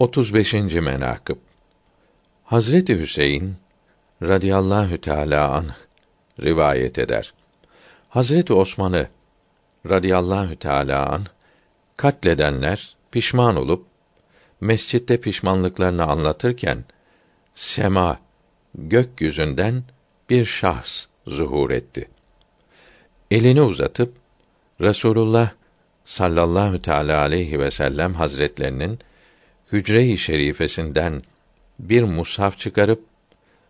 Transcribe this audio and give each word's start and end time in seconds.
35. 0.00 0.54
menakıb 0.74 1.36
Hazreti 2.44 2.98
Hüseyin 2.98 3.54
radıyallahu 4.22 5.00
teala 5.00 5.50
anh 5.50 5.74
rivayet 6.42 6.98
eder. 6.98 7.34
Hazreti 8.08 8.54
Osman'ı 8.54 9.08
radıyallahu 9.90 10.56
teala 10.56 11.08
anh 11.12 11.26
katledenler 11.96 12.96
pişman 13.10 13.56
olup 13.56 13.86
mescitte 14.60 15.20
pişmanlıklarını 15.20 16.04
anlatırken 16.04 16.84
sema 17.54 18.18
gökyüzünden 18.74 19.82
bir 20.30 20.44
şahs 20.44 21.06
zuhur 21.26 21.70
etti. 21.70 22.08
Elini 23.30 23.62
uzatıp 23.62 24.14
Resulullah 24.80 25.50
sallallahu 26.04 26.82
teala 26.82 27.20
aleyhi 27.20 27.60
ve 27.60 27.70
sellem 27.70 28.14
hazretlerinin 28.14 28.98
hücre-i 29.72 30.18
şerifesinden 30.18 31.22
bir 31.78 32.02
mushaf 32.02 32.58
çıkarıp 32.58 33.04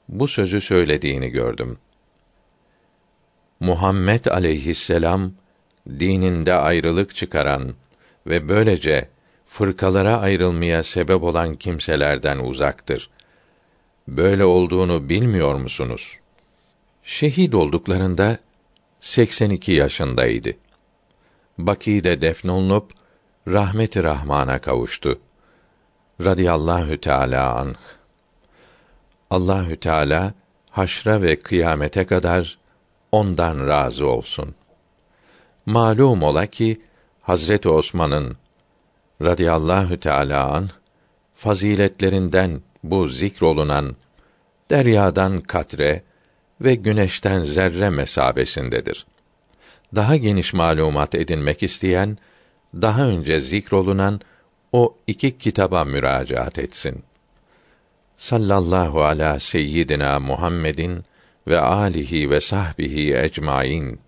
bu 0.08 0.28
sözü 0.28 0.60
söylediğini 0.60 1.30
gördüm. 1.30 1.78
Muhammed 3.60 4.24
aleyhisselam 4.24 5.32
dininde 5.88 6.54
ayrılık 6.54 7.14
çıkaran 7.14 7.74
ve 8.26 8.48
böylece 8.48 9.08
fırkalara 9.46 10.20
ayrılmaya 10.20 10.82
sebep 10.82 11.22
olan 11.22 11.56
kimselerden 11.56 12.38
uzaktır. 12.38 13.10
Böyle 14.08 14.44
olduğunu 14.44 15.08
bilmiyor 15.08 15.54
musunuz? 15.54 16.16
Şehit 17.02 17.54
olduklarında 17.54 18.38
82 19.00 19.72
yaşındaydı. 19.72 20.52
Bakî'de 21.58 22.20
defnolunup 22.20 22.92
rahmeti 23.48 24.02
rahmana 24.02 24.60
kavuştu. 24.60 25.20
Radiyallahu 26.24 27.00
Teala 27.00 27.54
anh. 27.54 27.74
Allahü 29.30 29.76
Teala 29.76 30.32
haşra 30.70 31.22
ve 31.22 31.38
kıyamete 31.38 32.06
kadar 32.06 32.58
ondan 33.12 33.68
razı 33.68 34.06
olsun. 34.06 34.54
Malum 35.66 36.22
ola 36.22 36.46
ki 36.46 36.80
Hazreti 37.22 37.68
Osman'ın 37.68 38.36
radıyallahu 39.22 40.00
teala 40.00 40.50
an 40.50 40.70
faziletlerinden 41.34 42.62
bu 42.84 43.06
zikrolunan 43.06 43.96
deryadan 44.70 45.40
katre 45.40 46.02
ve 46.60 46.74
güneşten 46.74 47.44
zerre 47.44 47.90
mesabesindedir. 47.90 49.06
Daha 49.94 50.16
geniş 50.16 50.52
malumat 50.52 51.14
edinmek 51.14 51.62
isteyen 51.62 52.18
daha 52.74 53.02
önce 53.02 53.40
zikrolunan 53.40 54.20
o 54.72 54.96
iki 55.06 55.38
kitaba 55.38 55.84
müracaat 55.84 56.58
etsin. 56.58 57.04
Sallallahu 58.16 59.04
ala 59.04 59.40
seyyidina 59.40 60.20
Muhammedin 60.20 61.04
ve 61.48 61.60
alihi 61.60 62.30
ve 62.30 62.40
sahbihi 62.40 63.16
ecmaîn. 63.16 63.98